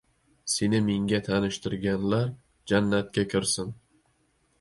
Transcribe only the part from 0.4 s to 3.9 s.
Seni menga tanishtirganlar, jannatga kirsin.